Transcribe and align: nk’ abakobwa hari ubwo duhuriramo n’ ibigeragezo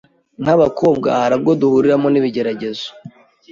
nk’ 0.41 0.47
abakobwa 0.55 1.07
hari 1.19 1.33
ubwo 1.37 1.51
duhuriramo 1.61 2.07
n’ 2.09 2.15
ibigeragezo 2.19 2.87